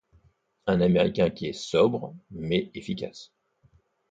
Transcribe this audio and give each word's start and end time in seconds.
Un 0.65 0.81
Américain 0.81 1.29
qui 1.29 1.45
est 1.45 1.53
sobre 1.53 2.15
mais 2.31 2.71
efficace. 2.73 3.33